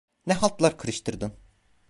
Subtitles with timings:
[0.25, 1.33] Ne haltlar karıştırdın?